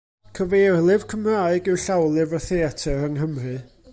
Cyfeirlyfr 0.37 1.05
Cymraeg 1.11 1.69
yw 1.73 1.77
Llawlyfr 1.85 2.39
y 2.39 2.43
Theatr 2.49 2.95
yng 3.09 3.17
Nghymru. 3.21 3.57